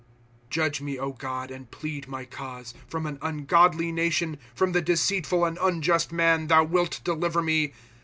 [0.49, 5.59] 'Judge me, God, and plead my cause; From an ungodly nation, From the deceitful and
[5.61, 7.73] unjust man, thou wilt deliver me.